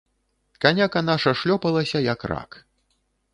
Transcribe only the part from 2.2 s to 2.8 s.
рак.